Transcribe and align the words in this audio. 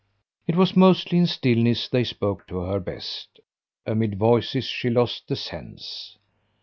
It 0.47 0.55
was 0.55 0.75
mostly 0.75 1.19
in 1.19 1.27
stillness 1.27 1.87
they 1.87 2.03
spoke 2.03 2.47
to 2.47 2.61
her 2.61 2.79
best; 2.79 3.39
amid 3.85 4.17
voices 4.17 4.65
she 4.65 4.89
lost 4.89 5.27
the 5.27 5.35
sense. 5.35 6.17